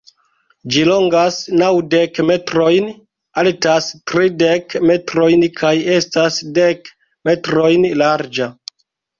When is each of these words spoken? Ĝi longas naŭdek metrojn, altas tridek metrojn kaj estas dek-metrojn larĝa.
Ĝi 0.75 0.83
longas 0.91 1.35
naŭdek 1.61 2.21
metrojn, 2.29 2.87
altas 3.41 3.91
tridek 4.13 4.77
metrojn 4.93 5.47
kaj 5.61 5.75
estas 5.99 6.41
dek-metrojn 6.57 7.89
larĝa. 8.05 8.51